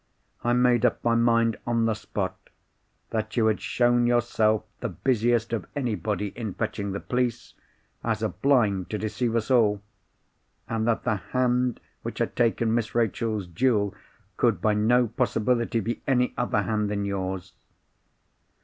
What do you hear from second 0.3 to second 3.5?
I made up my mind, on the spot, that you